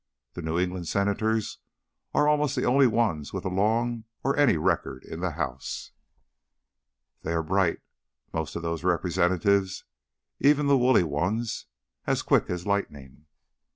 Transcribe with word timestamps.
The 0.33 0.41
New 0.41 0.57
England 0.57 0.87
Senators 0.87 1.59
are 2.15 2.27
almost 2.27 2.55
the 2.55 2.63
only 2.65 2.87
ones 2.87 3.33
with 3.33 3.45
a 3.45 3.49
long 3.49 4.05
or 4.23 4.35
any 4.35 4.57
record 4.57 5.03
in 5.05 5.19
the 5.19 5.29
House." 5.33 5.91
"They 7.21 7.33
are 7.33 7.43
bright, 7.43 7.81
most 8.33 8.55
of 8.55 8.63
those 8.63 8.83
Representatives 8.83 9.85
even 10.39 10.65
the 10.65 10.75
woolly 10.75 11.03
ones; 11.03 11.67
as 12.07 12.23
quick 12.23 12.49
as 12.49 12.65
lightning." 12.65 13.27